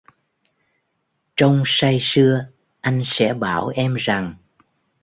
Trong 1.35 1.63
say 1.65 1.97
sưa, 2.01 2.45
anh 2.81 3.01
sẽ 3.05 3.33
bảo 3.33 3.67
em 3.67 3.95
rằng: 3.95 4.35